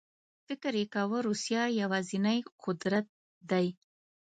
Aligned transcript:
فکر 0.47 0.73
یې 0.79 0.85
کاوه 0.93 1.19
روسیه 1.27 1.61
یوازینی 1.81 2.39
قدرت 2.63 3.07
دی. 3.49 3.67